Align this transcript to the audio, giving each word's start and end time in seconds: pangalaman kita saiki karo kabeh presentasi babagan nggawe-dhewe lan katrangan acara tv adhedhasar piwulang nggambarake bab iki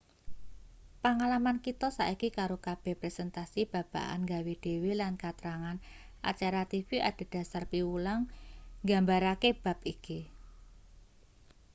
pangalaman 1.03 1.57
kita 1.65 1.87
saiki 1.97 2.27
karo 2.37 2.55
kabeh 2.67 2.95
presentasi 3.01 3.61
babagan 3.73 4.19
nggawe-dhewe 4.25 4.91
lan 5.01 5.13
katrangan 5.23 5.77
acara 6.31 6.61
tv 6.71 6.89
adhedhasar 7.09 7.63
piwulang 7.71 8.21
nggambarake 8.85 9.49
bab 9.63 9.79
iki 9.93 10.19